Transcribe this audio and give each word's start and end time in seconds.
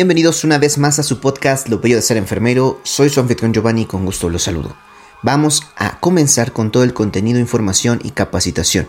Bienvenidos 0.00 0.44
una 0.44 0.56
vez 0.56 0.78
más 0.78 0.98
a 0.98 1.02
su 1.02 1.20
podcast 1.20 1.68
Lo 1.68 1.78
Bello 1.78 1.96
de 1.96 2.00
Ser 2.00 2.16
Enfermero. 2.16 2.80
Soy 2.84 3.10
su 3.10 3.20
anfitrión 3.20 3.52
Giovanni 3.52 3.82
y 3.82 3.84
con 3.84 4.06
gusto 4.06 4.30
los 4.30 4.44
saludo. 4.44 4.74
Vamos 5.22 5.62
a 5.76 6.00
comenzar 6.00 6.54
con 6.54 6.72
todo 6.72 6.84
el 6.84 6.94
contenido, 6.94 7.38
información 7.38 8.00
y 8.02 8.12
capacitación. 8.12 8.88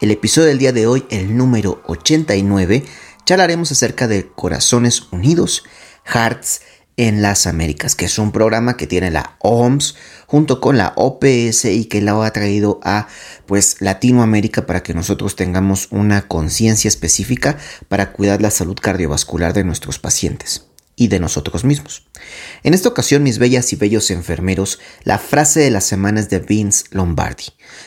El 0.00 0.12
episodio 0.12 0.48
del 0.48 0.56
día 0.56 0.72
de 0.72 0.86
hoy, 0.86 1.04
el 1.10 1.36
número 1.36 1.82
89, 1.84 2.86
charlaremos 3.26 3.70
acerca 3.70 4.08
de 4.08 4.30
Corazones 4.34 5.08
Unidos, 5.10 5.62
Hearts 6.04 6.62
en 6.96 7.20
las 7.20 7.46
Américas, 7.46 7.94
que 7.94 8.06
es 8.06 8.18
un 8.18 8.32
programa 8.32 8.76
que 8.76 8.86
tiene 8.86 9.10
la 9.10 9.36
OMS 9.40 9.96
junto 10.26 10.60
con 10.60 10.78
la 10.78 10.92
OPS 10.96 11.66
y 11.66 11.84
que 11.86 12.00
la 12.00 12.24
ha 12.24 12.32
traído 12.32 12.80
a 12.82 13.08
pues 13.46 13.76
Latinoamérica 13.80 14.66
para 14.66 14.82
que 14.82 14.94
nosotros 14.94 15.36
tengamos 15.36 15.88
una 15.90 16.26
conciencia 16.26 16.88
específica 16.88 17.58
para 17.88 18.12
cuidar 18.12 18.40
la 18.40 18.50
salud 18.50 18.76
cardiovascular 18.80 19.52
de 19.52 19.64
nuestros 19.64 19.98
pacientes 19.98 20.66
y 20.96 21.08
de 21.08 21.20
nosotros 21.20 21.64
mismos. 21.64 22.06
En 22.62 22.72
esta 22.72 22.88
ocasión, 22.88 23.22
mis 23.22 23.38
bellas 23.38 23.70
y 23.74 23.76
bellos 23.76 24.10
enfermeros, 24.10 24.80
la 25.04 25.18
frase 25.18 25.60
de 25.60 25.70
la 25.70 25.82
semana 25.82 26.20
es 26.20 26.30
de 26.30 26.38
Vince 26.38 26.86
Lombardi, 26.90 27.44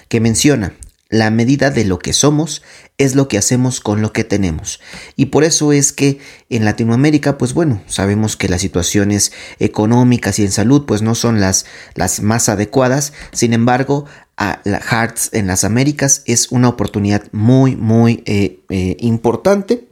que 0.08 0.20
menciona, 0.20 0.74
la 1.10 1.32
medida 1.32 1.72
de 1.72 1.86
lo 1.86 1.98
que 1.98 2.14
somos 2.14 2.62
es 3.00 3.16
lo 3.16 3.28
que 3.28 3.40
hacemos 3.40 3.80
con 3.80 4.02
lo 4.02 4.14
que 4.14 4.24
tenemos. 4.24 4.80
Y 5.16 5.28
por 5.28 5.44
eso 5.44 5.74
es 5.74 5.92
que 5.92 6.20
en 6.50 6.66
Latinoamérica, 6.66 7.38
pues 7.38 7.54
bueno, 7.54 7.82
sabemos 7.88 8.36
que 8.36 8.48
las 8.48 8.62
situaciones 8.62 9.32
económicas 9.58 10.38
y 10.38 10.44
en 10.44 10.52
salud 10.52 10.86
pues 10.86 11.02
no 11.02 11.16
son 11.16 11.42
las, 11.42 11.66
las 11.96 12.22
más 12.22 12.48
adecuadas. 12.48 13.14
Sin 13.32 13.54
embargo, 13.54 14.06
a 14.38 14.62
la 14.64 14.80
Hearts 14.80 15.32
en 15.34 15.48
las 15.48 15.64
Américas 15.64 16.22
es 16.26 16.52
una 16.52 16.70
oportunidad 16.70 17.24
muy, 17.32 17.76
muy 17.76 18.22
eh, 18.26 18.60
eh, 18.70 18.96
importante. 19.00 19.88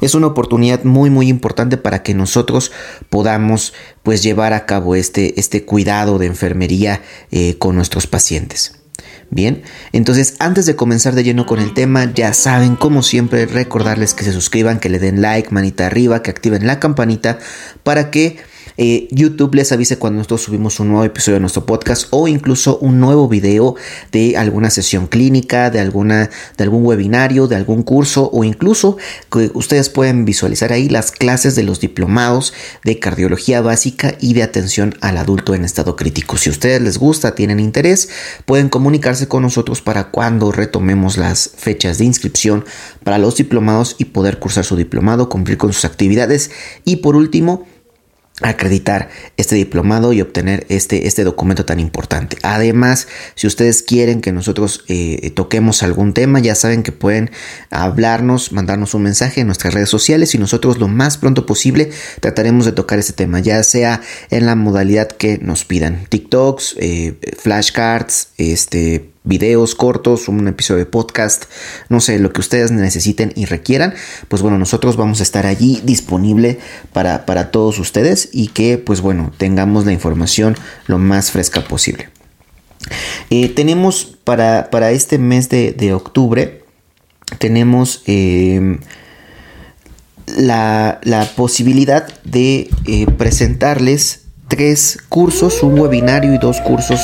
Es 0.00 0.14
una 0.14 0.26
oportunidad 0.26 0.82
muy 0.82 1.08
muy 1.08 1.28
importante 1.28 1.76
para 1.76 2.02
que 2.02 2.14
nosotros 2.14 2.72
podamos 3.10 3.74
pues 4.02 4.22
llevar 4.22 4.52
a 4.54 4.66
cabo 4.66 4.96
este, 4.96 5.38
este 5.38 5.64
cuidado 5.64 6.18
de 6.18 6.26
enfermería 6.26 7.02
eh, 7.30 7.56
con 7.58 7.76
nuestros 7.76 8.08
pacientes. 8.08 8.85
Bien, 9.30 9.62
entonces 9.92 10.36
antes 10.38 10.66
de 10.66 10.76
comenzar 10.76 11.14
de 11.14 11.24
lleno 11.24 11.46
con 11.46 11.58
el 11.58 11.74
tema, 11.74 12.12
ya 12.14 12.32
saben, 12.32 12.76
como 12.76 13.02
siempre, 13.02 13.46
recordarles 13.46 14.14
que 14.14 14.24
se 14.24 14.32
suscriban, 14.32 14.78
que 14.78 14.88
le 14.88 15.00
den 15.00 15.20
like, 15.20 15.52
manita 15.52 15.86
arriba, 15.86 16.22
que 16.22 16.30
activen 16.30 16.66
la 16.66 16.78
campanita 16.78 17.38
para 17.82 18.10
que 18.10 18.38
eh, 18.76 19.08
YouTube 19.10 19.54
les 19.54 19.72
avise 19.72 19.98
cuando 19.98 20.18
nosotros 20.18 20.42
subimos 20.42 20.80
un 20.80 20.88
nuevo 20.88 21.04
episodio 21.04 21.36
de 21.36 21.40
nuestro 21.40 21.64
podcast 21.64 22.08
o 22.10 22.28
incluso 22.28 22.78
un 22.78 23.00
nuevo 23.00 23.28
video 23.28 23.74
de 24.12 24.36
alguna 24.36 24.70
sesión 24.70 25.06
clínica, 25.06 25.70
de, 25.70 25.80
alguna, 25.80 26.30
de 26.56 26.64
algún 26.64 26.84
webinario, 26.84 27.46
de 27.46 27.56
algún 27.56 27.82
curso 27.82 28.30
o 28.32 28.44
incluso 28.44 28.96
que 29.30 29.50
ustedes 29.54 29.88
pueden 29.88 30.24
visualizar 30.24 30.72
ahí 30.72 30.88
las 30.88 31.10
clases 31.10 31.54
de 31.54 31.62
los 31.62 31.80
diplomados 31.80 32.52
de 32.84 32.98
cardiología 32.98 33.60
básica 33.60 34.16
y 34.20 34.34
de 34.34 34.42
atención 34.42 34.94
al 35.00 35.16
adulto 35.16 35.54
en 35.54 35.64
estado 35.64 35.96
crítico. 35.96 36.36
Si 36.36 36.50
a 36.50 36.52
ustedes 36.52 36.82
les 36.82 36.98
gusta, 36.98 37.34
tienen 37.34 37.60
interés, 37.60 38.08
pueden 38.44 38.68
comunicarse 38.68 39.28
con 39.28 39.42
nosotros 39.42 39.80
para 39.80 40.10
cuando 40.10 40.52
retomemos 40.52 41.16
las 41.16 41.50
fechas 41.56 41.98
de 41.98 42.04
inscripción 42.04 42.64
para 43.04 43.18
los 43.18 43.36
diplomados 43.36 43.96
y 43.98 44.06
poder 44.06 44.38
cursar 44.38 44.64
su 44.64 44.76
diplomado, 44.76 45.28
cumplir 45.28 45.58
con 45.58 45.72
sus 45.72 45.84
actividades 45.84 46.50
y 46.84 46.96
por 46.96 47.16
último, 47.16 47.66
acreditar 48.42 49.08
este 49.38 49.54
diplomado 49.56 50.12
y 50.12 50.20
obtener 50.20 50.66
este, 50.68 51.06
este 51.06 51.24
documento 51.24 51.64
tan 51.64 51.80
importante. 51.80 52.36
Además, 52.42 53.08
si 53.34 53.46
ustedes 53.46 53.82
quieren 53.82 54.20
que 54.20 54.32
nosotros 54.32 54.84
eh, 54.88 55.30
toquemos 55.30 55.82
algún 55.82 56.12
tema, 56.12 56.38
ya 56.40 56.54
saben 56.54 56.82
que 56.82 56.92
pueden 56.92 57.30
hablarnos, 57.70 58.52
mandarnos 58.52 58.92
un 58.94 59.04
mensaje 59.04 59.40
en 59.40 59.46
nuestras 59.46 59.72
redes 59.72 59.88
sociales 59.88 60.34
y 60.34 60.38
nosotros 60.38 60.78
lo 60.78 60.88
más 60.88 61.16
pronto 61.16 61.46
posible 61.46 61.90
trataremos 62.20 62.66
de 62.66 62.72
tocar 62.72 62.98
este 62.98 63.14
tema, 63.14 63.40
ya 63.40 63.62
sea 63.62 64.02
en 64.30 64.44
la 64.44 64.54
modalidad 64.54 65.08
que 65.08 65.38
nos 65.38 65.64
pidan. 65.64 66.06
TikToks, 66.08 66.76
eh, 66.78 67.18
flashcards, 67.38 68.28
este 68.36 69.15
videos 69.26 69.74
cortos, 69.74 70.28
un 70.28 70.48
episodio 70.48 70.78
de 70.78 70.86
podcast, 70.86 71.44
no 71.90 72.00
sé, 72.00 72.18
lo 72.18 72.32
que 72.32 72.40
ustedes 72.40 72.70
necesiten 72.70 73.32
y 73.36 73.44
requieran, 73.44 73.92
pues 74.28 74.40
bueno, 74.40 74.56
nosotros 74.56 74.96
vamos 74.96 75.20
a 75.20 75.24
estar 75.24 75.44
allí 75.44 75.82
disponible 75.84 76.58
para, 76.94 77.26
para 77.26 77.50
todos 77.50 77.78
ustedes 77.78 78.30
y 78.32 78.48
que 78.48 78.78
pues 78.78 79.02
bueno, 79.02 79.32
tengamos 79.36 79.84
la 79.84 79.92
información 79.92 80.56
lo 80.86 80.98
más 80.98 81.30
fresca 81.30 81.62
posible. 81.62 82.08
Eh, 83.30 83.48
tenemos 83.48 84.16
para, 84.24 84.70
para, 84.70 84.92
este 84.92 85.18
mes 85.18 85.48
de, 85.48 85.92
octubre, 85.92 86.62
tenemos 87.38 88.02
eh, 88.06 88.78
la, 90.36 91.00
posibilidad 91.36 92.06
de 92.24 92.70
eh, 92.86 93.06
presentarles 93.18 94.25
tres 94.48 94.98
cursos, 95.08 95.62
un 95.62 95.78
webinario 95.78 96.34
y 96.34 96.38
dos 96.38 96.60
cursos 96.60 97.00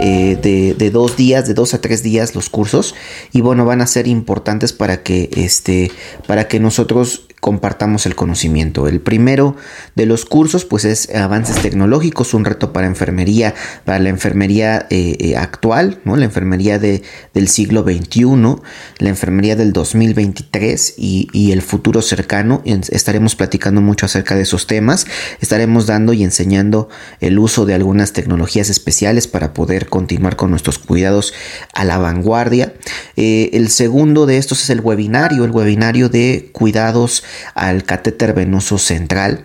eh, 0.00 0.36
de, 0.76 0.90
dos 0.90 1.16
días, 1.16 1.46
de 1.46 1.54
dos 1.54 1.74
a 1.74 1.80
tres 1.80 2.02
días 2.02 2.34
los 2.34 2.50
cursos. 2.50 2.94
Y 3.32 3.40
bueno, 3.40 3.64
van 3.64 3.80
a 3.80 3.86
ser 3.86 4.06
importantes 4.06 4.72
para 4.72 5.02
que 5.02 5.30
este, 5.36 5.92
para 6.26 6.48
que 6.48 6.60
nosotros 6.60 7.26
compartamos 7.40 8.06
el 8.06 8.14
conocimiento. 8.14 8.86
El 8.86 9.00
primero 9.00 9.56
de 9.94 10.06
los 10.06 10.24
cursos 10.24 10.64
pues 10.64 10.84
es 10.84 11.12
avances 11.14 11.56
tecnológicos, 11.56 12.34
un 12.34 12.44
reto 12.44 12.72
para 12.72 12.86
enfermería, 12.86 13.54
para 13.84 13.98
la 13.98 14.10
enfermería 14.10 14.86
eh, 14.90 15.16
eh, 15.18 15.36
actual, 15.36 16.00
¿no? 16.04 16.16
la 16.16 16.26
enfermería 16.26 16.78
de, 16.78 17.02
del 17.34 17.48
siglo 17.48 17.82
XXI, 17.82 18.24
la 18.98 19.08
enfermería 19.08 19.56
del 19.56 19.72
2023 19.72 20.94
y, 20.98 21.28
y 21.32 21.52
el 21.52 21.62
futuro 21.62 22.02
cercano. 22.02 22.62
Estaremos 22.64 23.36
platicando 23.36 23.80
mucho 23.80 24.06
acerca 24.06 24.34
de 24.34 24.42
esos 24.42 24.66
temas, 24.66 25.06
estaremos 25.40 25.86
dando 25.86 26.12
y 26.12 26.22
enseñando 26.22 26.88
el 27.20 27.38
uso 27.38 27.64
de 27.64 27.74
algunas 27.74 28.12
tecnologías 28.12 28.68
especiales 28.68 29.26
para 29.26 29.54
poder 29.54 29.88
continuar 29.88 30.36
con 30.36 30.50
nuestros 30.50 30.78
cuidados 30.78 31.32
a 31.72 31.84
la 31.84 31.98
vanguardia. 31.98 32.74
Eh, 33.16 33.50
el 33.54 33.70
segundo 33.70 34.26
de 34.26 34.36
estos 34.36 34.62
es 34.62 34.70
el 34.70 34.80
webinario, 34.80 35.44
el 35.44 35.50
webinario 35.50 36.08
de 36.08 36.50
cuidados 36.52 37.24
al 37.54 37.84
catéter 37.84 38.32
venoso 38.32 38.78
central 38.78 39.44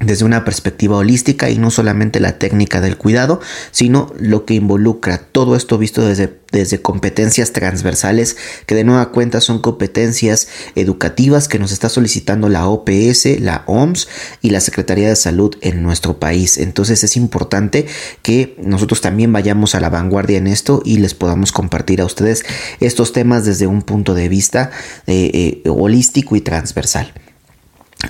desde 0.00 0.24
una 0.24 0.44
perspectiva 0.44 0.96
holística 0.96 1.50
y 1.50 1.58
no 1.58 1.70
solamente 1.70 2.18
la 2.18 2.38
técnica 2.38 2.80
del 2.80 2.96
cuidado, 2.96 3.40
sino 3.70 4.12
lo 4.18 4.44
que 4.44 4.54
involucra 4.54 5.18
todo 5.18 5.54
esto 5.54 5.78
visto 5.78 6.04
desde, 6.04 6.40
desde 6.50 6.82
competencias 6.82 7.52
transversales, 7.52 8.36
que 8.66 8.74
de 8.74 8.82
nueva 8.82 9.12
cuenta 9.12 9.40
son 9.40 9.60
competencias 9.60 10.48
educativas 10.74 11.46
que 11.46 11.60
nos 11.60 11.70
está 11.70 11.88
solicitando 11.88 12.48
la 12.48 12.66
OPS, 12.66 13.40
la 13.40 13.62
OMS 13.66 14.08
y 14.42 14.50
la 14.50 14.60
Secretaría 14.60 15.08
de 15.08 15.16
Salud 15.16 15.54
en 15.60 15.82
nuestro 15.84 16.18
país. 16.18 16.58
Entonces 16.58 17.04
es 17.04 17.16
importante 17.16 17.86
que 18.22 18.56
nosotros 18.60 19.00
también 19.00 19.32
vayamos 19.32 19.76
a 19.76 19.80
la 19.80 19.90
vanguardia 19.90 20.38
en 20.38 20.48
esto 20.48 20.82
y 20.84 20.98
les 20.98 21.14
podamos 21.14 21.52
compartir 21.52 22.00
a 22.00 22.04
ustedes 22.04 22.44
estos 22.80 23.12
temas 23.12 23.44
desde 23.44 23.68
un 23.68 23.82
punto 23.82 24.14
de 24.14 24.28
vista 24.28 24.72
eh, 25.06 25.62
eh, 25.64 25.68
holístico 25.68 26.34
y 26.34 26.40
transversal. 26.40 27.12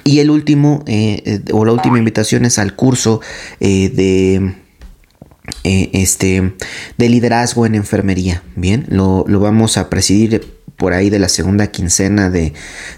Y 0.03 0.19
el 0.19 0.31
último, 0.31 0.83
eh, 0.87 1.23
eh, 1.25 1.41
o 1.53 1.65
la 1.65 1.73
última 1.73 1.99
invitación 1.99 2.45
es 2.45 2.59
al 2.59 2.75
curso 2.75 3.21
eh, 3.61 3.91
de, 3.91 4.55
este, 5.63 6.55
de 6.99 7.09
liderazgo 7.09 7.67
en 7.67 7.75
enfermería. 7.75 8.43
Bien, 8.57 8.87
lo, 8.89 9.25
vamos 9.25 9.77
a 9.77 9.89
presidir 9.91 10.55
por 10.77 10.93
ahí 10.93 11.09
de 11.09 11.21
la 11.21 11.29
segunda 11.29 11.69
quincena 11.69 12.31
de, 12.31 12.53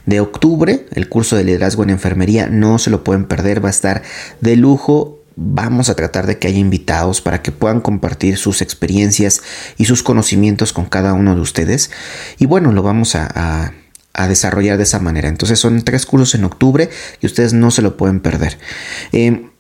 de, 0.07 0.21
octubre. 0.21 0.87
El 0.93 1.09
curso 1.09 1.37
de 1.37 1.45
liderazgo 1.45 1.83
en 1.83 1.91
enfermería 1.91 2.49
no 2.49 2.79
se 2.79 2.91
lo 2.91 3.05
pueden 3.05 3.27
perder, 3.27 3.63
va 3.63 3.69
a 3.69 3.73
estar 3.73 4.03
de 4.41 4.57
lujo. 4.57 5.21
Vamos 5.39 5.91
a 5.91 5.95
tratar 5.95 6.27
de 6.27 6.39
que 6.39 6.49
haya 6.49 6.59
invitados 6.59 7.21
para 7.21 7.43
que 7.43 7.53
puedan 7.53 7.83
compartir 7.83 8.39
sus 8.39 8.63
experiencias 8.63 9.43
y 9.77 9.85
sus 9.85 10.03
conocimientos 10.03 10.73
con 10.73 10.87
cada 10.87 11.13
uno 11.13 11.35
de 11.35 11.43
ustedes. 11.43 11.91
Y 12.39 12.47
bueno, 12.47 12.73
lo 12.73 12.83
vamos 12.83 13.15
a 13.15 13.29
a 13.35 13.73
desarrollar 14.29 14.77
de 14.77 14.85
esa 14.85 14.99
manera. 14.99 15.29
Entonces 15.29 15.59
son 15.59 15.83
tres 15.83 16.07
cursos 16.07 16.35
en 16.35 16.45
octubre 16.45 16.89
y 17.21 17.27
ustedes 17.27 17.53
no 17.53 17.71
se 17.71 17.83
lo 17.83 17.97
pueden 17.97 18.21
perder. 18.21 18.59
Eh, 19.13 19.51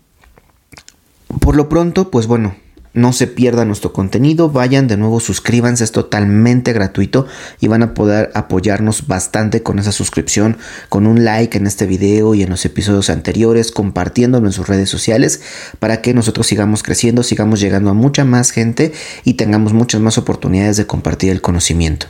por 1.40 1.56
lo 1.56 1.68
pronto, 1.68 2.10
pues 2.10 2.26
bueno, 2.26 2.56
no 2.96 3.12
se 3.12 3.26
pierda 3.26 3.66
nuestro 3.66 3.92
contenido, 3.92 4.50
vayan 4.50 4.88
de 4.88 4.96
nuevo, 4.96 5.20
suscríbanse, 5.20 5.84
es 5.84 5.92
totalmente 5.92 6.72
gratuito 6.72 7.26
y 7.60 7.68
van 7.68 7.82
a 7.82 7.92
poder 7.92 8.30
apoyarnos 8.34 9.06
bastante 9.06 9.62
con 9.62 9.78
esa 9.78 9.92
suscripción, 9.92 10.56
con 10.88 11.06
un 11.06 11.22
like 11.22 11.58
en 11.58 11.66
este 11.66 11.86
video 11.86 12.34
y 12.34 12.42
en 12.42 12.48
los 12.48 12.64
episodios 12.64 13.10
anteriores, 13.10 13.70
compartiéndolo 13.70 14.46
en 14.46 14.52
sus 14.52 14.66
redes 14.66 14.88
sociales 14.88 15.42
para 15.78 16.00
que 16.00 16.14
nosotros 16.14 16.46
sigamos 16.46 16.82
creciendo, 16.82 17.22
sigamos 17.22 17.60
llegando 17.60 17.90
a 17.90 17.94
mucha 17.94 18.24
más 18.24 18.50
gente 18.50 18.92
y 19.24 19.34
tengamos 19.34 19.74
muchas 19.74 20.00
más 20.00 20.16
oportunidades 20.16 20.78
de 20.78 20.86
compartir 20.86 21.30
el 21.30 21.42
conocimiento. 21.42 22.06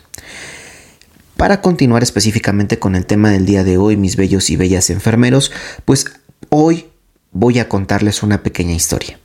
Para 1.36 1.60
continuar 1.60 2.02
específicamente 2.02 2.78
con 2.78 2.96
el 2.96 3.06
tema 3.06 3.30
del 3.30 3.46
día 3.46 3.62
de 3.62 3.78
hoy, 3.78 3.96
mis 3.96 4.16
bellos 4.16 4.50
y 4.50 4.56
bellas 4.56 4.90
enfermeros, 4.90 5.52
pues 5.84 6.06
hoy 6.48 6.86
voy 7.32 7.58
a 7.58 7.68
contarles 7.68 8.22
una 8.22 8.42
pequeña 8.42 8.72
historia. 8.72 9.18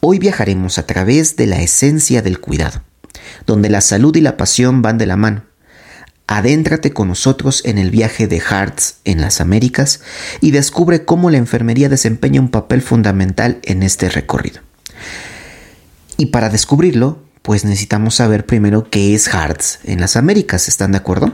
Hoy 0.00 0.18
viajaremos 0.18 0.78
a 0.78 0.86
través 0.86 1.36
de 1.36 1.46
la 1.46 1.60
esencia 1.60 2.22
del 2.22 2.38
cuidado, 2.38 2.82
donde 3.46 3.70
la 3.70 3.80
salud 3.80 4.14
y 4.16 4.20
la 4.20 4.36
pasión 4.36 4.82
van 4.82 4.98
de 4.98 5.06
la 5.06 5.16
mano, 5.16 5.42
Adéntrate 6.28 6.92
con 6.92 7.06
nosotros 7.06 7.62
en 7.64 7.78
el 7.78 7.92
viaje 7.92 8.26
de 8.26 8.40
Hearts 8.40 8.96
en 9.04 9.20
las 9.20 9.40
Américas 9.40 10.00
y 10.40 10.50
descubre 10.50 11.04
cómo 11.04 11.30
la 11.30 11.38
enfermería 11.38 11.88
desempeña 11.88 12.40
un 12.40 12.50
papel 12.50 12.82
fundamental 12.82 13.60
en 13.62 13.84
este 13.84 14.08
recorrido. 14.08 14.60
Y 16.16 16.26
para 16.26 16.48
descubrirlo, 16.48 17.22
pues 17.46 17.64
necesitamos 17.64 18.16
saber 18.16 18.44
primero 18.44 18.90
qué 18.90 19.14
es 19.14 19.28
Hearts 19.28 19.78
en 19.84 20.00
las 20.00 20.16
Américas, 20.16 20.66
¿están 20.66 20.90
de 20.90 20.98
acuerdo? 20.98 21.32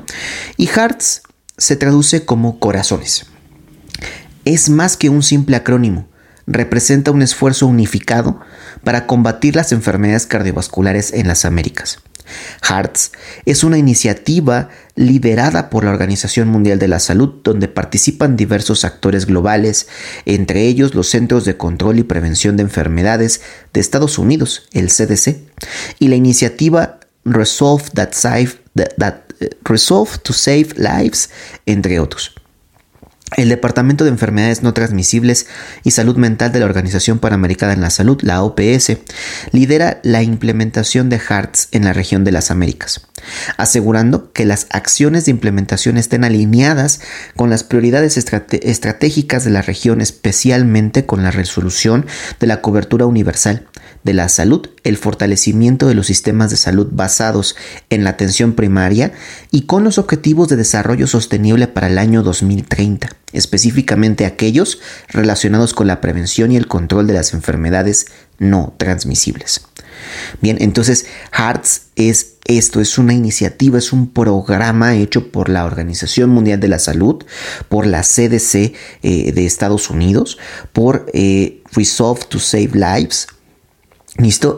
Y 0.59 0.67
Hearts 0.67 1.23
se 1.57 1.75
traduce 1.75 2.27
como 2.27 2.59
corazones. 2.59 3.25
Es 4.45 4.69
más 4.69 4.99
que 4.99 5.09
un 5.09 5.23
simple 5.23 5.57
acrónimo, 5.57 6.07
representa 6.47 7.13
un 7.13 7.23
esfuerzo 7.23 7.67
unificado 7.67 8.41
para 8.85 9.07
combatir 9.07 9.57
las 9.57 9.73
enfermedades 9.73 10.27
cardiovasculares 10.27 11.15
en 11.15 11.29
las 11.29 11.47
Américas. 11.47 12.01
HEARTS 12.63 13.13
es 13.45 13.65
una 13.65 13.79
iniciativa 13.79 14.69
liderada 14.95 15.71
por 15.71 15.85
la 15.85 15.91
Organización 15.91 16.49
Mundial 16.49 16.79
de 16.79 16.89
la 16.89 16.99
Salud 16.99 17.41
donde 17.43 17.69
participan 17.69 18.37
diversos 18.37 18.85
actores 18.85 19.27
globales, 19.27 19.89
entre 20.27 20.67
ellos 20.67 20.95
los 20.95 21.09
Centros 21.09 21.45
de 21.45 21.57
Control 21.57 21.99
y 21.99 22.03
Prevención 22.03 22.57
de 22.57 22.63
Enfermedades 22.63 23.41
de 23.73 23.81
Estados 23.81 24.19
Unidos, 24.19 24.69
el 24.73 24.89
CDC, 24.89 25.39
y 25.99 26.09
la 26.09 26.17
iniciativa 26.17 27.01
Resolve, 27.25 27.85
eh, 27.95 29.51
Resolve 29.65 30.11
to 30.23 30.33
Save 30.33 30.69
Lives, 30.77 31.31
entre 31.67 32.01
otros. 32.01 32.35
El 33.37 33.49
Departamento 33.49 34.05
de 34.05 34.11
Enfermedades 34.11 34.63
No 34.63 34.75
Transmisibles 34.75 35.47
y 35.85 35.93
Salud 35.93 36.17
Mental 36.17 36.53
de 36.53 36.61
la 36.61 36.67
Organización 36.67 37.19
Panamericana 37.19 37.75
de 37.75 37.81
la 37.81 37.91
Salud, 37.91 38.19
la 38.23 38.43
OPS, 38.43 38.99
lidera 39.53 40.01
la 40.03 40.23
implementación 40.23 41.09
de 41.09 41.21
HARTS 41.27 41.69
en 41.73 41.85
la 41.85 41.93
región 41.93 42.25
de 42.25 42.33
las 42.33 42.51
Américas, 42.51 43.07
asegurando 43.57 44.33
que 44.33 44.45
las 44.45 44.67
acciones 44.71 45.25
de 45.25 45.31
implementación 45.31 45.97
estén 45.97 46.25
alineadas 46.25 47.01
con 47.37 47.51
las 47.51 47.65
prioridades 47.65 48.17
estratégicas 48.17 49.45
de 49.45 49.51
la 49.51 49.63
región, 49.63 50.01
especialmente 50.01 51.07
con 51.07 51.23
la 51.23 51.31
resolución 51.31 52.07
de 52.39 52.47
la 52.47 52.61
cobertura 52.61 53.07
universal 53.07 53.67
de 54.05 54.15
la 54.15 54.29
salud, 54.29 54.69
el 54.85 54.97
fortalecimiento 54.97 55.87
de 55.87 55.95
los 55.95 56.07
sistemas 56.07 56.51
de 56.51 56.57
salud 56.57 56.89
basados 56.91 57.57
en 57.91 58.05
la 58.05 58.11
atención 58.11 58.55
primaria 58.55 59.13
y 59.51 59.63
con 59.63 59.85
los 59.85 59.99
objetivos 59.99 60.49
de 60.49 60.57
desarrollo 60.57 61.07
sostenible 61.07 61.69
para 61.69 61.87
el 61.87 61.99
año 61.99 62.23
2030, 62.23 63.09
específicamente 63.33 64.27
aquellos 64.27 64.81
relacionados 65.09 65.75
con 65.75 65.87
la 65.87 66.01
prevención 66.01 66.53
y 66.53 66.57
el 66.57 66.67
control 66.67 67.07
de 67.07 67.15
las 67.15 67.33
enfermedades 67.35 68.07
no 68.39 68.75
transmisibles. 68.77 69.63
Bien, 70.41 70.57
entonces 70.61 71.07
HARTS 71.31 71.83
es 71.97 72.35
esto, 72.45 72.81
es 72.81 72.99
una 72.99 73.15
iniciativa, 73.15 73.79
es 73.79 73.93
un 73.93 74.11
programa 74.11 74.97
hecho 74.97 75.31
por 75.31 75.49
la 75.49 75.65
Organización 75.65 76.31
Mundial 76.31 76.61
de 76.61 76.69
la 76.69 76.79
Salud, 76.79 77.25
por 77.69 77.87
la 77.87 78.03
CDC 78.03 78.75
eh, 79.03 79.33
de 79.33 79.47
Estados 79.47 79.91
Unidos, 79.91 80.39
por 80.73 81.07
eh, 81.13 81.63
Resolve 81.73 82.23
to 82.29 82.39
Save 82.39 82.71
Lives, 82.75 83.29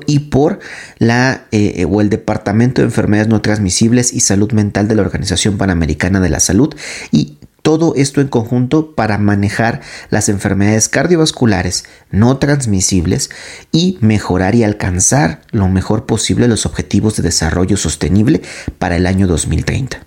Y 0.06 0.18
por 0.18 0.58
la 0.98 1.46
eh, 1.52 1.86
o 1.88 2.00
el 2.00 2.10
Departamento 2.10 2.82
de 2.82 2.86
Enfermedades 2.86 3.28
No 3.28 3.40
Transmisibles 3.40 4.12
y 4.12 4.20
Salud 4.20 4.52
Mental 4.52 4.88
de 4.88 4.96
la 4.96 5.02
Organización 5.02 5.58
Panamericana 5.58 6.20
de 6.20 6.28
la 6.28 6.40
Salud 6.40 6.74
y 7.12 7.38
todo 7.62 7.94
esto 7.96 8.20
en 8.20 8.28
conjunto 8.28 8.94
para 8.94 9.16
manejar 9.16 9.80
las 10.10 10.28
enfermedades 10.28 10.90
cardiovasculares 10.90 11.84
no 12.10 12.36
transmisibles 12.36 13.30
y 13.72 13.96
mejorar 14.02 14.54
y 14.54 14.64
alcanzar 14.64 15.40
lo 15.50 15.68
mejor 15.68 16.04
posible 16.04 16.46
los 16.46 16.66
objetivos 16.66 17.16
de 17.16 17.22
desarrollo 17.22 17.78
sostenible 17.78 18.42
para 18.78 18.96
el 18.96 19.06
año 19.06 19.26
2030. 19.26 20.04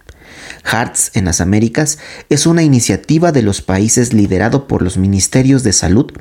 HARTS 0.63 1.11
en 1.15 1.25
las 1.25 1.41
Américas 1.41 1.97
es 2.29 2.45
una 2.45 2.61
iniciativa 2.61 3.31
de 3.31 3.41
los 3.41 3.61
países 3.61 4.13
liderado 4.13 4.67
por 4.67 4.83
los 4.83 4.97
ministerios 4.97 5.63
de 5.63 5.73
salud 5.73 6.11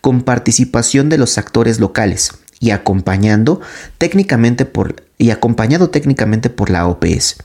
con 0.00 0.22
participación 0.22 1.10
de 1.10 1.18
los 1.18 1.36
actores 1.36 1.78
locales 1.78 2.32
y 2.60 2.70
acompañando 2.70 3.60
técnicamente 3.98 4.64
por 4.64 5.04
y 5.18 5.30
acompañado 5.30 5.90
técnicamente 5.90 6.50
por 6.50 6.70
la 6.70 6.86
OPS. 6.86 7.36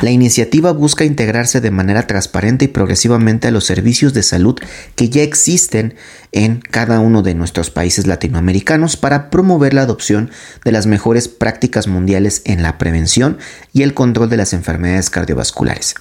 La 0.00 0.10
iniciativa 0.10 0.72
busca 0.72 1.04
integrarse 1.04 1.60
de 1.60 1.70
manera 1.70 2.06
transparente 2.06 2.66
y 2.66 2.68
progresivamente 2.68 3.48
a 3.48 3.50
los 3.50 3.64
servicios 3.64 4.12
de 4.12 4.22
salud 4.22 4.58
que 4.96 5.08
ya 5.08 5.22
existen 5.22 5.94
en 6.32 6.60
cada 6.60 7.00
uno 7.00 7.22
de 7.22 7.34
nuestros 7.34 7.70
países 7.70 8.06
latinoamericanos 8.06 8.96
para 8.96 9.30
promover 9.30 9.74
la 9.74 9.82
adopción 9.82 10.30
de 10.64 10.72
las 10.72 10.86
mejores 10.86 11.28
prácticas 11.28 11.86
mundiales 11.86 12.42
en 12.44 12.62
la 12.62 12.78
prevención 12.78 13.38
y 13.72 13.82
el 13.82 13.94
control 13.94 14.28
de 14.28 14.38
las 14.38 14.52
enfermedades 14.52 15.10
cardiovasculares. 15.10 15.94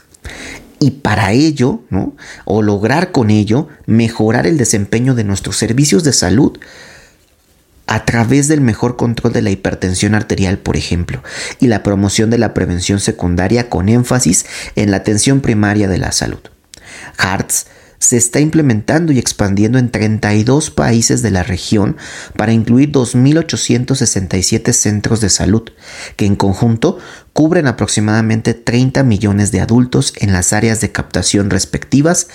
Y 0.80 0.92
para 0.92 1.32
ello, 1.32 1.82
o 2.46 2.62
lograr 2.62 3.12
con 3.12 3.30
ello, 3.30 3.70
mejorar 3.86 4.48
el 4.48 4.58
desempeño 4.58 5.16
de 5.16 5.24
nuestros 5.24 5.56
servicios 5.58 6.04
de 6.04 6.12
salud, 6.12 6.58
a 7.88 8.06
través 8.06 8.48
del 8.48 8.62
mejor 8.62 8.96
control 8.96 9.34
de 9.34 9.42
la 9.42 9.50
hipertensión 9.50 10.16
arterial, 10.16 10.58
por 10.58 10.78
ejemplo, 10.78 11.22
y 11.60 11.68
la 11.68 11.84
promoción 11.84 12.30
de 12.30 12.38
la 12.38 12.54
prevención 12.54 13.00
secundaria 13.00 13.70
con 13.70 13.90
énfasis 13.90 14.46
en 14.76 14.92
la 14.92 14.98
atención 14.98 15.42
primaria 15.42 15.88
de 15.88 15.98
la 15.98 16.12
salud. 16.12 16.40
HARTS 17.18 17.68
se 18.04 18.18
está 18.18 18.42
implementando 18.42 19.14
y 19.14 19.20
expandiendo 19.20 19.80
en 19.80 19.90
32 19.90 20.72
países 20.72 21.22
de 21.22 21.32
la 21.32 21.42
región 21.42 21.96
para 22.36 22.52
incluir 22.52 22.92
2.867 22.92 24.74
centros 24.74 25.22
de 25.22 25.30
salud, 25.30 25.64
que 26.18 26.26
en 26.26 26.36
conjunto 26.36 27.00
cubren 27.32 27.66
aproximadamente 27.66 28.54
30 28.54 29.04
millones 29.04 29.52
de 29.52 29.62
adultos 29.62 30.14
en 30.18 30.34
las 30.34 30.52
áreas 30.52 30.82
de 30.82 30.92
captación 30.92 31.50
respectivas 31.50 32.28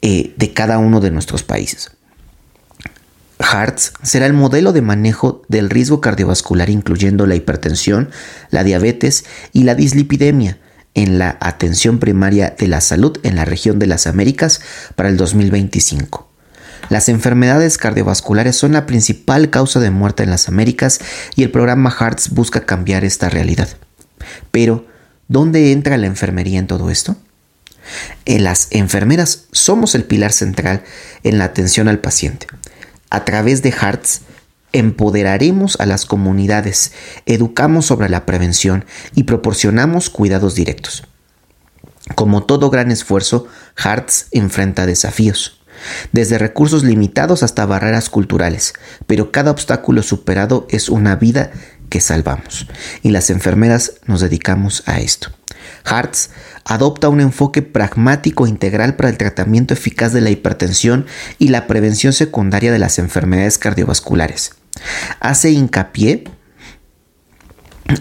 eh, 0.00 0.32
de 0.38 0.52
cada 0.54 0.78
uno 0.78 1.00
de 1.00 1.10
nuestros 1.10 1.42
países. 1.42 1.90
HARTS 3.42 3.92
será 4.02 4.26
el 4.26 4.32
modelo 4.32 4.72
de 4.72 4.82
manejo 4.82 5.42
del 5.48 5.70
riesgo 5.70 6.00
cardiovascular 6.00 6.70
incluyendo 6.70 7.26
la 7.26 7.34
hipertensión, 7.34 8.10
la 8.50 8.64
diabetes 8.64 9.24
y 9.52 9.64
la 9.64 9.74
dislipidemia 9.74 10.58
en 10.94 11.18
la 11.18 11.38
atención 11.40 11.98
primaria 11.98 12.54
de 12.58 12.68
la 12.68 12.80
salud 12.80 13.18
en 13.22 13.36
la 13.36 13.44
región 13.44 13.78
de 13.78 13.86
las 13.86 14.06
Américas 14.06 14.60
para 14.94 15.08
el 15.08 15.16
2025. 15.16 16.28
Las 16.90 17.08
enfermedades 17.08 17.78
cardiovasculares 17.78 18.56
son 18.56 18.72
la 18.72 18.86
principal 18.86 19.50
causa 19.50 19.80
de 19.80 19.90
muerte 19.90 20.24
en 20.24 20.30
las 20.30 20.48
Américas 20.48 21.00
y 21.36 21.42
el 21.42 21.50
programa 21.50 21.94
HARTS 21.96 22.30
busca 22.30 22.66
cambiar 22.66 23.04
esta 23.04 23.28
realidad. 23.28 23.68
Pero, 24.50 24.86
¿dónde 25.28 25.72
entra 25.72 25.96
la 25.96 26.06
enfermería 26.06 26.58
en 26.58 26.66
todo 26.66 26.90
esto? 26.90 27.16
En 28.26 28.44
las 28.44 28.68
enfermeras 28.70 29.44
somos 29.52 29.94
el 29.94 30.04
pilar 30.04 30.32
central 30.32 30.82
en 31.24 31.38
la 31.38 31.44
atención 31.44 31.88
al 31.88 31.98
paciente 31.98 32.46
a 33.12 33.26
través 33.26 33.60
de 33.60 33.72
Hearts 33.72 34.22
empoderaremos 34.72 35.78
a 35.78 35.84
las 35.84 36.06
comunidades, 36.06 36.92
educamos 37.26 37.84
sobre 37.84 38.08
la 38.08 38.24
prevención 38.24 38.86
y 39.14 39.24
proporcionamos 39.24 40.08
cuidados 40.08 40.54
directos. 40.54 41.04
Como 42.14 42.44
todo 42.44 42.70
gran 42.70 42.90
esfuerzo, 42.90 43.46
Hearts 43.76 44.28
enfrenta 44.30 44.86
desafíos, 44.86 45.60
desde 46.12 46.38
recursos 46.38 46.84
limitados 46.84 47.42
hasta 47.42 47.66
barreras 47.66 48.08
culturales, 48.08 48.72
pero 49.06 49.30
cada 49.30 49.50
obstáculo 49.50 50.02
superado 50.02 50.66
es 50.70 50.88
una 50.88 51.16
vida 51.16 51.52
que 51.90 52.00
salvamos, 52.00 52.66
y 53.02 53.10
las 53.10 53.28
enfermeras 53.28 54.00
nos 54.06 54.22
dedicamos 54.22 54.84
a 54.86 55.00
esto. 55.00 55.28
Hartz 55.84 56.30
adopta 56.64 57.08
un 57.08 57.20
enfoque 57.20 57.62
pragmático 57.62 58.46
e 58.46 58.50
integral 58.50 58.96
para 58.96 59.08
el 59.08 59.18
tratamiento 59.18 59.74
eficaz 59.74 60.12
de 60.12 60.20
la 60.20 60.30
hipertensión 60.30 61.06
y 61.38 61.48
la 61.48 61.66
prevención 61.66 62.12
secundaria 62.12 62.72
de 62.72 62.78
las 62.78 62.98
enfermedades 62.98 63.58
cardiovasculares. 63.58 64.52
Hace 65.20 65.50
hincapié 65.50 66.24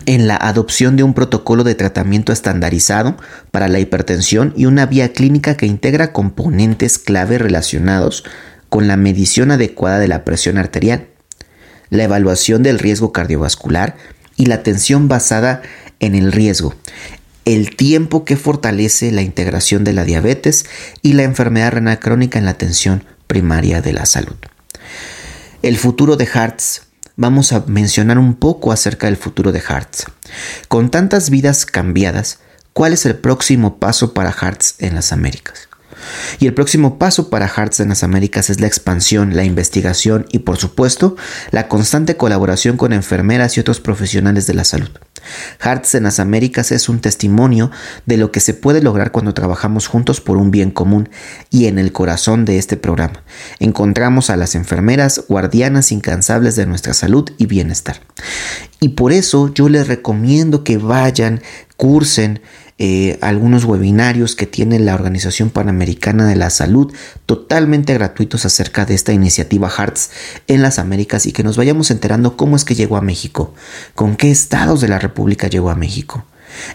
en 0.05 0.27
la 0.27 0.35
adopción 0.35 0.95
de 0.95 1.03
un 1.03 1.13
protocolo 1.13 1.63
de 1.63 1.75
tratamiento 1.75 2.31
estandarizado 2.31 3.17
para 3.51 3.67
la 3.67 3.79
hipertensión 3.79 4.53
y 4.55 4.65
una 4.65 4.85
vía 4.85 5.13
clínica 5.13 5.57
que 5.57 5.65
integra 5.65 6.13
componentes 6.13 6.97
clave 6.97 7.37
relacionados 7.37 8.23
con 8.69 8.87
la 8.87 8.95
medición 8.95 9.51
adecuada 9.51 9.99
de 9.99 10.07
la 10.07 10.23
presión 10.23 10.57
arterial, 10.57 11.07
la 11.89 12.03
evaluación 12.03 12.63
del 12.63 12.79
riesgo 12.79 13.11
cardiovascular 13.11 13.97
y 14.37 14.45
la 14.45 14.55
atención 14.55 15.07
basada 15.07 15.61
en 15.99 16.15
el 16.15 16.31
riesgo, 16.31 16.73
el 17.45 17.75
tiempo 17.75 18.23
que 18.25 18.37
fortalece 18.37 19.11
la 19.11 19.21
integración 19.21 19.83
de 19.83 19.93
la 19.93 20.03
diabetes 20.03 20.65
y 21.01 21.13
la 21.13 21.23
enfermedad 21.23 21.71
renal 21.71 21.99
crónica 21.99 22.37
en 22.39 22.45
la 22.45 22.51
atención 22.51 23.03
primaria 23.27 23.81
de 23.81 23.93
la 23.93 24.05
salud. 24.05 24.35
El 25.61 25.77
futuro 25.77 26.17
de 26.17 26.25
Hearts. 26.25 26.83
Vamos 27.15 27.51
a 27.53 27.65
mencionar 27.67 28.17
un 28.17 28.35
poco 28.35 28.71
acerca 28.71 29.07
del 29.07 29.17
futuro 29.17 29.51
de 29.51 29.59
Hearts. 29.59 30.05
Con 30.67 30.89
tantas 30.89 31.29
vidas 31.29 31.65
cambiadas, 31.65 32.39
¿cuál 32.73 32.93
es 32.93 33.05
el 33.05 33.15
próximo 33.15 33.77
paso 33.77 34.13
para 34.13 34.31
Hearts 34.31 34.75
en 34.79 34.95
las 34.95 35.11
Américas? 35.11 35.67
Y 36.39 36.47
el 36.47 36.53
próximo 36.53 36.97
paso 36.97 37.29
para 37.29 37.47
Hearts 37.47 37.79
en 37.79 37.89
las 37.89 38.03
Américas 38.03 38.49
es 38.49 38.59
la 38.59 38.67
expansión, 38.67 39.35
la 39.35 39.43
investigación 39.43 40.25
y 40.31 40.39
por 40.39 40.57
supuesto 40.57 41.15
la 41.51 41.67
constante 41.67 42.17
colaboración 42.17 42.77
con 42.77 42.93
enfermeras 42.93 43.55
y 43.57 43.59
otros 43.59 43.79
profesionales 43.79 44.47
de 44.47 44.53
la 44.55 44.63
salud. 44.63 44.89
Hearts 45.59 45.95
en 45.95 46.03
las 46.03 46.19
Américas 46.19 46.71
es 46.71 46.89
un 46.89 46.99
testimonio 46.99 47.71
de 48.05 48.17
lo 48.17 48.31
que 48.31 48.39
se 48.39 48.53
puede 48.53 48.81
lograr 48.81 49.11
cuando 49.11 49.33
trabajamos 49.33 49.87
juntos 49.87 50.21
por 50.21 50.37
un 50.37 50.51
bien 50.51 50.71
común 50.71 51.09
y 51.49 51.65
en 51.65 51.79
el 51.79 51.91
corazón 51.91 52.45
de 52.45 52.57
este 52.57 52.77
programa 52.77 53.23
encontramos 53.59 54.29
a 54.29 54.37
las 54.37 54.55
enfermeras 54.55 55.23
guardianas 55.27 55.91
incansables 55.91 56.55
de 56.55 56.65
nuestra 56.65 56.93
salud 56.93 57.29
y 57.37 57.45
bienestar. 57.45 58.01
Y 58.79 58.89
por 58.89 59.11
eso 59.11 59.53
yo 59.53 59.69
les 59.69 59.87
recomiendo 59.87 60.63
que 60.63 60.77
vayan, 60.77 61.41
cursen, 61.77 62.41
eh, 62.83 63.19
algunos 63.21 63.65
webinarios 63.65 64.35
que 64.35 64.47
tiene 64.47 64.79
la 64.79 64.95
Organización 64.95 65.51
Panamericana 65.51 66.27
de 66.27 66.35
la 66.35 66.49
Salud 66.49 66.91
totalmente 67.27 67.93
gratuitos 67.93 68.43
acerca 68.43 68.85
de 68.85 68.95
esta 68.95 69.13
iniciativa 69.13 69.69
HEARTS 69.69 70.09
en 70.47 70.63
las 70.63 70.79
Américas 70.79 71.27
y 71.27 71.31
que 71.31 71.43
nos 71.43 71.57
vayamos 71.57 71.91
enterando 71.91 72.35
cómo 72.35 72.55
es 72.55 72.65
que 72.65 72.73
llegó 72.73 72.97
a 72.97 73.01
México, 73.01 73.53
con 73.93 74.15
qué 74.15 74.31
estados 74.31 74.81
de 74.81 74.87
la 74.87 74.97
República 74.97 75.47
llegó 75.47 75.69
a 75.69 75.75
México. 75.75 76.25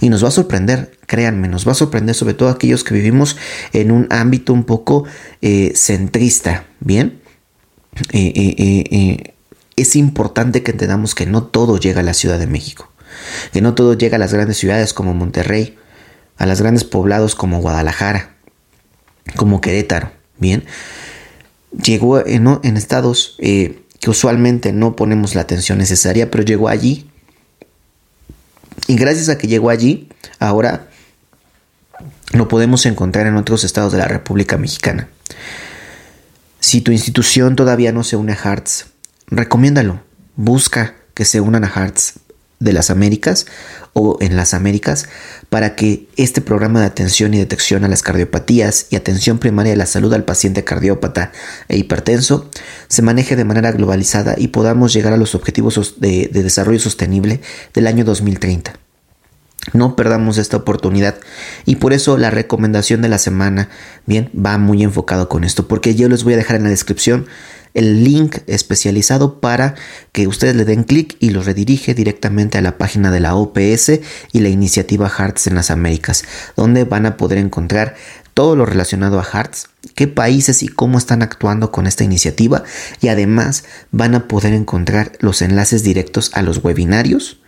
Y 0.00 0.08
nos 0.08 0.22
va 0.22 0.28
a 0.28 0.30
sorprender, 0.30 0.96
créanme, 1.08 1.48
nos 1.48 1.66
va 1.66 1.72
a 1.72 1.74
sorprender 1.74 2.14
sobre 2.14 2.34
todo 2.34 2.50
aquellos 2.50 2.84
que 2.84 2.94
vivimos 2.94 3.36
en 3.72 3.90
un 3.90 4.06
ámbito 4.10 4.52
un 4.52 4.62
poco 4.62 5.06
eh, 5.42 5.72
centrista, 5.74 6.66
¿bien? 6.78 7.20
Eh, 8.12 9.34
es 9.74 9.96
importante 9.96 10.62
que 10.62 10.70
entendamos 10.70 11.16
que 11.16 11.26
no 11.26 11.42
todo 11.42 11.80
llega 11.80 11.98
a 11.98 12.04
la 12.04 12.14
Ciudad 12.14 12.38
de 12.38 12.46
México, 12.46 12.92
que 13.52 13.60
no 13.60 13.74
todo 13.74 13.94
llega 13.94 14.14
a 14.14 14.20
las 14.20 14.32
grandes 14.32 14.56
ciudades 14.58 14.94
como 14.94 15.12
Monterrey, 15.12 15.76
a 16.38 16.46
los 16.46 16.60
grandes 16.60 16.84
poblados 16.84 17.34
como 17.34 17.60
Guadalajara, 17.60 18.36
como 19.36 19.60
Querétaro, 19.60 20.12
¿bien? 20.38 20.64
Llegó 21.82 22.24
en, 22.26 22.46
en 22.62 22.76
estados 22.76 23.36
eh, 23.38 23.82
que 24.00 24.10
usualmente 24.10 24.72
no 24.72 24.96
ponemos 24.96 25.34
la 25.34 25.42
atención 25.42 25.78
necesaria, 25.78 26.30
pero 26.30 26.44
llegó 26.44 26.68
allí. 26.68 27.10
Y 28.86 28.96
gracias 28.96 29.28
a 29.28 29.38
que 29.38 29.48
llegó 29.48 29.70
allí, 29.70 30.08
ahora 30.38 30.88
lo 32.32 32.48
podemos 32.48 32.86
encontrar 32.86 33.26
en 33.26 33.36
otros 33.36 33.64
estados 33.64 33.92
de 33.92 33.98
la 33.98 34.08
República 34.08 34.58
Mexicana. 34.58 35.08
Si 36.60 36.80
tu 36.80 36.92
institución 36.92 37.56
todavía 37.56 37.92
no 37.92 38.04
se 38.04 38.16
une 38.16 38.32
a 38.32 38.36
Hearts, 38.36 38.86
recomiéndalo. 39.28 40.00
Busca 40.36 40.96
que 41.14 41.24
se 41.24 41.40
unan 41.40 41.64
a 41.64 41.68
Hearts 41.68 42.20
de 42.58 42.72
las 42.72 42.90
Américas 42.90 43.46
o 43.92 44.18
en 44.20 44.36
las 44.36 44.54
Américas 44.54 45.08
para 45.48 45.76
que 45.76 46.08
este 46.16 46.40
programa 46.40 46.80
de 46.80 46.86
atención 46.86 47.34
y 47.34 47.38
detección 47.38 47.84
a 47.84 47.88
las 47.88 48.02
cardiopatías 48.02 48.86
y 48.90 48.96
atención 48.96 49.38
primaria 49.38 49.72
de 49.72 49.76
la 49.76 49.86
salud 49.86 50.12
al 50.14 50.24
paciente 50.24 50.64
cardiópata 50.64 51.32
e 51.68 51.76
hipertenso 51.76 52.50
se 52.88 53.02
maneje 53.02 53.36
de 53.36 53.44
manera 53.44 53.72
globalizada 53.72 54.34
y 54.38 54.48
podamos 54.48 54.92
llegar 54.92 55.12
a 55.12 55.18
los 55.18 55.34
objetivos 55.34 55.96
de, 55.98 56.28
de 56.32 56.42
desarrollo 56.42 56.78
sostenible 56.78 57.40
del 57.74 57.86
año 57.86 58.04
2030. 58.04 58.74
No 59.72 59.96
perdamos 59.96 60.38
esta 60.38 60.56
oportunidad 60.56 61.16
y 61.64 61.76
por 61.76 61.92
eso 61.92 62.18
la 62.18 62.30
recomendación 62.30 63.02
de 63.02 63.08
la 63.08 63.18
semana, 63.18 63.68
bien, 64.06 64.30
va 64.34 64.58
muy 64.58 64.82
enfocado 64.82 65.28
con 65.28 65.42
esto, 65.42 65.66
porque 65.66 65.94
yo 65.94 66.08
les 66.08 66.22
voy 66.22 66.34
a 66.34 66.36
dejar 66.36 66.56
en 66.56 66.64
la 66.64 66.70
descripción 66.70 67.26
el 67.76 68.02
link 68.04 68.38
especializado 68.46 69.38
para 69.40 69.74
que 70.12 70.26
ustedes 70.26 70.56
le 70.56 70.64
den 70.64 70.82
clic 70.82 71.16
y 71.20 71.30
lo 71.30 71.42
redirige 71.42 71.94
directamente 71.94 72.58
a 72.58 72.62
la 72.62 72.78
página 72.78 73.10
de 73.10 73.20
la 73.20 73.36
OPS 73.36 74.00
y 74.32 74.40
la 74.40 74.48
iniciativa 74.48 75.08
Hearts 75.08 75.46
en 75.46 75.54
las 75.54 75.70
Américas, 75.70 76.24
donde 76.56 76.84
van 76.84 77.06
a 77.06 77.16
poder 77.18 77.38
encontrar 77.38 77.94
todo 78.32 78.56
lo 78.56 78.66
relacionado 78.66 79.20
a 79.20 79.24
Hearts, 79.24 79.68
qué 79.94 80.08
países 80.08 80.62
y 80.62 80.68
cómo 80.68 80.98
están 80.98 81.22
actuando 81.22 81.70
con 81.70 81.86
esta 81.86 82.02
iniciativa 82.02 82.64
y 83.00 83.08
además 83.08 83.64
van 83.92 84.14
a 84.14 84.26
poder 84.26 84.54
encontrar 84.54 85.12
los 85.20 85.42
enlaces 85.42 85.82
directos 85.82 86.30
a 86.34 86.42
los 86.42 86.64
webinarios 86.64 87.40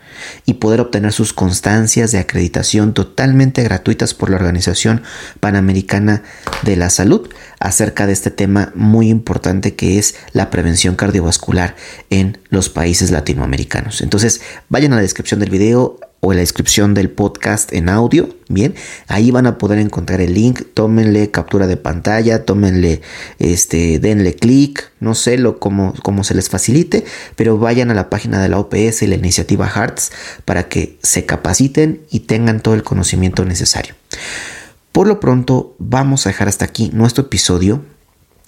y 0.46 0.54
poder 0.54 0.80
obtener 0.80 1.12
sus 1.12 1.32
constancias 1.32 2.12
de 2.12 2.18
acreditación 2.18 2.94
totalmente 2.94 3.62
gratuitas 3.62 4.14
por 4.14 4.30
la 4.30 4.36
Organización 4.36 5.02
Panamericana 5.40 6.22
de 6.62 6.76
la 6.76 6.90
Salud 6.90 7.28
acerca 7.60 8.06
de 8.06 8.12
este 8.12 8.30
tema 8.30 8.72
muy 8.74 9.08
importante 9.08 9.74
que 9.74 9.98
es 9.98 10.16
la 10.32 10.50
prevención 10.50 10.96
cardiovascular 10.96 11.76
en 12.10 12.38
los 12.48 12.68
países 12.68 13.10
latinoamericanos. 13.10 14.00
Entonces, 14.00 14.40
vayan 14.68 14.92
a 14.92 14.96
la 14.96 15.02
descripción 15.02 15.40
del 15.40 15.50
video, 15.50 15.98
o 16.20 16.32
en 16.32 16.38
la 16.38 16.40
descripción 16.40 16.94
del 16.94 17.10
podcast 17.10 17.72
en 17.72 17.88
audio, 17.88 18.28
bien, 18.48 18.74
ahí 19.06 19.30
van 19.30 19.46
a 19.46 19.56
poder 19.58 19.78
encontrar 19.78 20.20
el 20.20 20.34
link, 20.34 20.62
tómenle 20.74 21.30
captura 21.30 21.66
de 21.66 21.76
pantalla, 21.76 22.44
tómenle, 22.44 23.02
este, 23.38 23.98
denle 23.98 24.34
clic, 24.34 24.90
no 25.00 25.14
sé 25.14 25.38
lo 25.38 25.58
como, 25.58 25.94
se 26.24 26.34
les 26.34 26.48
facilite, 26.48 27.04
pero 27.36 27.58
vayan 27.58 27.90
a 27.90 27.94
la 27.94 28.10
página 28.10 28.42
de 28.42 28.48
la 28.48 28.58
OPS 28.58 29.02
y 29.02 29.06
la 29.06 29.14
iniciativa 29.14 29.68
Hearts 29.68 30.10
para 30.44 30.68
que 30.68 30.98
se 31.02 31.24
capaciten 31.24 32.02
y 32.10 32.20
tengan 32.20 32.60
todo 32.60 32.74
el 32.74 32.82
conocimiento 32.82 33.44
necesario. 33.44 33.94
Por 34.90 35.06
lo 35.06 35.20
pronto, 35.20 35.76
vamos 35.78 36.26
a 36.26 36.30
dejar 36.30 36.48
hasta 36.48 36.64
aquí 36.64 36.90
nuestro 36.92 37.24
episodio 37.24 37.84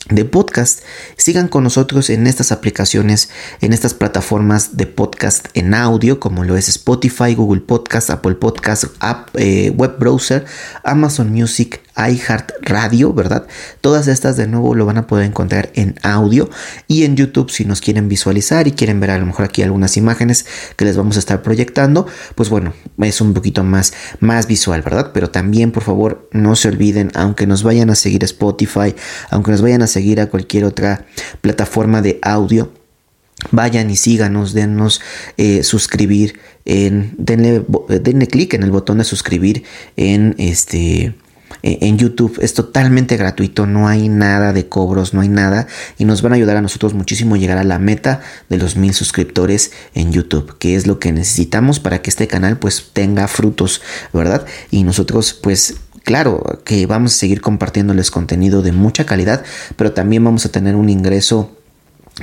de 0.09 0.25
podcast. 0.25 0.81
Sigan 1.17 1.49
con 1.49 1.65
nosotros 1.65 2.11
en 2.11 2.27
estas 2.27 2.53
aplicaciones, 2.53 3.29
en 3.61 3.73
estas 3.73 3.95
plataformas 3.95 4.77
de 4.77 4.87
podcast 4.87 5.49
en 5.55 5.75
audio, 5.75 6.21
como 6.21 6.45
lo 6.45 6.57
es 6.57 6.69
Spotify, 6.69 7.35
Google 7.35 7.61
Podcast, 7.61 8.11
Apple 8.11 8.35
Podcast, 8.35 8.85
App, 9.01 9.29
eh, 9.35 9.71
Web 9.77 9.99
Browser, 9.99 10.47
Amazon 10.85 11.31
Music, 11.31 11.83
iHeart 12.09 12.53
Radio, 12.63 13.13
¿verdad? 13.13 13.47
Todas 13.81 14.09
estas 14.09 14.37
de 14.37 14.47
nuevo 14.47 14.75
lo 14.75 14.87
van 14.87 14.99
a 14.99 15.07
poder 15.07 15.27
encontrar 15.27 15.71
en 15.75 15.97
audio 16.03 16.49
y 16.87 17.05
en 17.05 17.17
YouTube 17.17 17.51
si 17.51 17.65
nos 17.65 17.81
quieren 17.81 18.09
visualizar 18.09 18.67
y 18.67 18.73
quieren 18.73 19.01
ver 19.01 19.11
a 19.11 19.19
lo 19.19 19.27
mejor 19.27 19.45
aquí 19.45 19.63
algunas 19.63 19.97
imágenes 19.97 20.47
que 20.77 20.85
les 20.85 20.97
vamos 20.97 21.17
a 21.17 21.19
estar 21.19 21.43
proyectando, 21.43 22.07
pues 22.35 22.49
bueno, 22.49 22.73
es 22.99 23.21
un 23.21 23.35
poquito 23.35 23.65
más, 23.65 23.93
más 24.21 24.47
visual, 24.47 24.83
¿verdad? 24.83 25.11
Pero 25.13 25.31
también 25.31 25.73
por 25.73 25.83
favor 25.83 26.29
no 26.33 26.57
se 26.57 26.69
olviden, 26.69 27.11
aunque 27.15 27.47
nos 27.47 27.63
vayan 27.63 27.91
a 27.91 27.95
seguir 27.95 28.23
a 28.23 28.27
Spotify, 28.27 28.95
aunque 29.31 29.51
nos 29.51 29.63
vayan 29.63 29.83
a 29.83 29.87
seguir 29.87 30.21
a 30.21 30.27
cualquier 30.27 30.65
otra 30.65 31.07
plataforma 31.41 32.03
de 32.03 32.19
audio, 32.23 32.73
vayan 33.51 33.91
y 33.91 33.97
síganos, 33.97 34.53
dennos 34.53 35.01
eh, 35.37 35.63
suscribir 35.63 36.39
en, 36.65 37.15
denle, 37.19 37.65
denle 37.89 38.27
clic 38.27 38.55
en 38.55 38.63
el 38.63 38.71
botón 38.71 38.99
de 38.99 39.05
suscribir 39.05 39.65
en 39.97 40.35
este 40.39 41.15
en 41.63 41.99
YouTube. 41.99 42.39
Es 42.41 42.55
totalmente 42.55 43.17
gratuito, 43.17 43.67
no 43.67 43.89
hay 43.89 44.09
nada 44.09 44.53
de 44.53 44.69
cobros, 44.69 45.15
no 45.15 45.21
hay 45.21 45.29
nada. 45.29 45.67
Y 45.99 46.05
nos 46.05 46.23
van 46.23 46.33
a 46.33 46.37
ayudar 46.37 46.57
a 46.57 46.63
nosotros 46.63 46.95
muchísimo 46.95 47.37
llegar 47.37 47.59
a 47.59 47.65
la 47.65 47.79
meta 47.79 48.21
de 48.49 48.59
los 48.59 48.77
mil 48.77 48.95
suscriptores 48.95 49.73
en 49.95 50.13
YouTube, 50.13 50.57
que 50.59 50.77
es 50.77 50.87
lo 50.87 50.99
que 50.99 51.13
necesitamos 51.13 51.81
para 51.81 52.03
que 52.03 52.11
este 52.11 52.29
canal 52.29 52.59
pues 52.59 52.91
tenga 52.93 53.29
frutos, 53.29 53.83
¿verdad? 54.13 54.47
Y 54.71 54.83
nosotros 54.85 55.35
pues 55.35 55.77
claro 56.05 56.61
que 56.65 56.87
vamos 56.87 57.15
a 57.15 57.19
seguir 57.19 57.41
compartiéndoles 57.41 58.11
contenido 58.11 58.63
de 58.63 58.73
mucha 58.73 59.05
calidad, 59.05 59.45
pero 59.77 59.93
también 59.93 60.25
vamos 60.25 60.47
a 60.47 60.51
tener 60.51 60.77
un 60.77 60.89
ingreso 60.89 61.57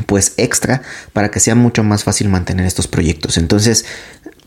pues 0.05 0.34
extra 0.38 0.81
para 1.13 1.31
que 1.31 1.39
sea 1.39 1.55
mucho 1.55 1.84
más 1.84 2.03
fácil 2.03 2.29
mantener 2.29 2.65
estos 2.65 2.88
proyectos. 2.88 3.38
Entonces, 3.38 3.86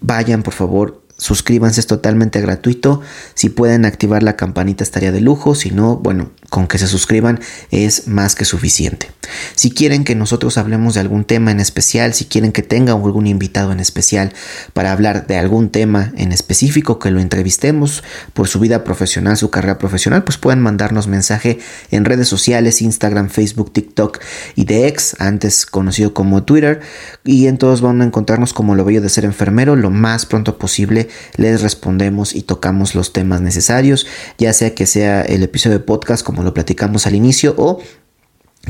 vayan 0.00 0.42
por 0.42 0.54
favor 0.54 1.02
suscríbanse, 1.20 1.80
es 1.80 1.86
totalmente 1.86 2.40
gratuito. 2.40 3.02
Si 3.34 3.50
pueden 3.50 3.84
activar 3.84 4.22
la 4.22 4.36
campanita 4.36 4.82
estaría 4.82 5.12
de 5.12 5.20
lujo, 5.20 5.54
si 5.54 5.70
no, 5.70 5.96
bueno, 5.96 6.30
con 6.48 6.66
que 6.66 6.78
se 6.78 6.86
suscriban 6.86 7.40
es 7.70 8.08
más 8.08 8.34
que 8.34 8.44
suficiente. 8.44 9.10
Si 9.54 9.70
quieren 9.70 10.02
que 10.02 10.14
nosotros 10.16 10.56
hablemos 10.58 10.94
de 10.94 11.00
algún 11.00 11.24
tema 11.24 11.50
en 11.50 11.60
especial, 11.60 12.14
si 12.14 12.24
quieren 12.24 12.52
que 12.52 12.62
tenga 12.62 12.94
algún 12.94 13.26
invitado 13.26 13.70
en 13.70 13.80
especial 13.80 14.32
para 14.72 14.92
hablar 14.92 15.26
de 15.26 15.36
algún 15.36 15.68
tema 15.68 16.12
en 16.16 16.32
específico, 16.32 16.98
que 16.98 17.10
lo 17.10 17.20
entrevistemos 17.20 18.02
por 18.32 18.48
su 18.48 18.58
vida 18.58 18.82
profesional, 18.82 19.36
su 19.36 19.50
carrera 19.50 19.78
profesional, 19.78 20.24
pues 20.24 20.38
pueden 20.38 20.60
mandarnos 20.60 21.06
mensaje 21.06 21.58
en 21.90 22.06
redes 22.06 22.28
sociales, 22.28 22.80
Instagram, 22.80 23.28
Facebook, 23.28 23.72
TikTok 23.72 24.20
y 24.56 24.64
de 24.64 24.88
ex, 24.88 25.16
antes 25.20 25.66
conocido 25.66 26.14
como 26.14 26.42
Twitter, 26.44 26.80
y 27.24 27.46
en 27.46 27.58
todos 27.58 27.82
van 27.82 28.00
a 28.00 28.04
encontrarnos 28.04 28.54
como 28.54 28.74
lo 28.74 28.84
bello 28.84 29.02
de 29.02 29.10
ser 29.10 29.26
enfermero, 29.26 29.76
lo 29.76 29.90
más 29.90 30.24
pronto 30.24 30.56
posible 30.58 31.09
les 31.36 31.62
respondemos 31.62 32.34
y 32.34 32.42
tocamos 32.42 32.94
los 32.94 33.12
temas 33.12 33.40
necesarios, 33.40 34.06
ya 34.38 34.52
sea 34.52 34.74
que 34.74 34.86
sea 34.86 35.22
el 35.22 35.42
episodio 35.42 35.78
de 35.78 35.84
podcast 35.84 36.24
como 36.24 36.42
lo 36.42 36.54
platicamos 36.54 37.06
al 37.06 37.14
inicio 37.14 37.54
o 37.56 37.80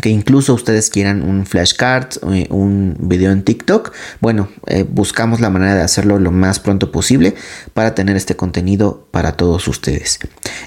que 0.00 0.09
incluso 0.09 0.54
ustedes 0.54 0.88
quieran 0.88 1.23
un 1.23 1.47
flashcard, 1.47 2.11
eh, 2.32 2.47
un 2.50 2.97
video 3.00 3.32
en 3.32 3.42
TikTok, 3.42 3.92
bueno, 4.20 4.49
eh, 4.66 4.85
buscamos 4.88 5.40
la 5.40 5.50
manera 5.50 5.75
de 5.75 5.82
hacerlo 5.82 6.20
lo 6.20 6.30
más 6.30 6.61
pronto 6.61 6.92
posible 6.92 7.35
para 7.75 7.94
tener 7.94 8.16
este 8.16 8.37
contenido 8.37 9.09
para 9.11 9.32
todos 9.32 9.66
ustedes. 9.66 10.20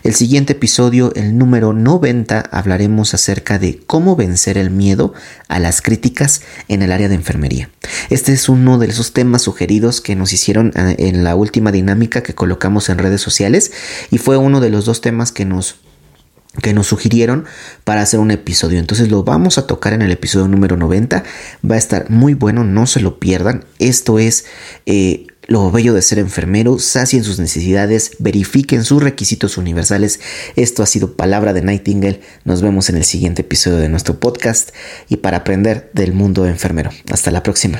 El 0.03 0.13
siguiente 0.13 0.53
episodio, 0.53 1.13
el 1.15 1.37
número 1.37 1.71
90, 1.71 2.41
hablaremos 2.51 3.13
acerca 3.13 3.59
de 3.59 3.79
cómo 3.87 4.17
vencer 4.17 4.57
el 4.57 4.71
miedo 4.71 5.13
a 5.47 5.59
las 5.59 5.81
críticas 5.81 6.41
en 6.67 6.81
el 6.81 6.91
área 6.91 7.07
de 7.07 7.15
enfermería. 7.15 7.69
Este 8.09 8.33
es 8.33 8.49
uno 8.49 8.77
de 8.77 8.87
esos 8.87 9.13
temas 9.13 9.43
sugeridos 9.43 10.01
que 10.01 10.17
nos 10.17 10.33
hicieron 10.33 10.73
eh, 10.75 10.95
en 10.99 11.23
la 11.23 11.35
última 11.35 11.71
dinámica 11.71 12.23
que 12.23 12.35
colocamos 12.35 12.89
en 12.89 12.97
redes 12.97 13.21
sociales 13.21 13.71
y 14.11 14.17
fue 14.17 14.35
uno 14.35 14.59
de 14.59 14.69
los 14.69 14.83
dos 14.83 14.99
temas 14.99 15.31
que 15.31 15.45
nos 15.45 15.77
que 16.61 16.73
nos 16.73 16.87
sugirieron 16.87 17.45
para 17.83 18.01
hacer 18.01 18.19
un 18.19 18.31
episodio. 18.31 18.79
Entonces 18.79 19.09
lo 19.09 19.23
vamos 19.23 19.57
a 19.57 19.67
tocar 19.67 19.93
en 19.93 20.01
el 20.01 20.11
episodio 20.11 20.47
número 20.47 20.77
90. 20.77 21.23
Va 21.69 21.75
a 21.75 21.79
estar 21.79 22.09
muy 22.09 22.33
bueno, 22.35 22.63
no 22.63 22.85
se 22.85 22.99
lo 22.99 23.19
pierdan. 23.19 23.65
Esto 23.79 24.19
es 24.19 24.45
eh, 24.85 25.27
lo 25.47 25.71
bello 25.71 25.93
de 25.93 26.01
ser 26.01 26.19
enfermero, 26.19 26.79
sacien 26.79 27.23
sus 27.23 27.39
necesidades, 27.39 28.11
verifiquen 28.19 28.83
sus 28.83 29.01
requisitos 29.01 29.57
universales. 29.57 30.19
Esto 30.55 30.83
ha 30.83 30.85
sido 30.85 31.13
Palabra 31.17 31.53
de 31.53 31.61
Nightingale. 31.61 32.21
Nos 32.45 32.61
vemos 32.61 32.89
en 32.89 32.97
el 32.97 33.03
siguiente 33.03 33.41
episodio 33.41 33.77
de 33.77 33.89
nuestro 33.89 34.19
podcast 34.19 34.69
y 35.09 35.17
para 35.17 35.37
aprender 35.37 35.89
del 35.93 36.13
mundo 36.13 36.45
enfermero. 36.45 36.91
Hasta 37.11 37.31
la 37.31 37.43
próxima. 37.43 37.79